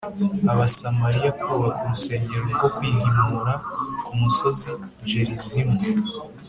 Abasamariya 0.51 1.29
bubaka 1.47 1.79
urusengero 1.83 2.43
rwo 2.55 2.67
kwihimura 2.75 3.53
ku 4.05 4.11
musozi 4.19 4.69
Gerizimu 5.09 5.77